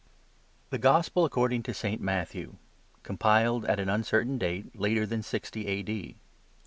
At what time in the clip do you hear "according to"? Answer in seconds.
1.25-1.75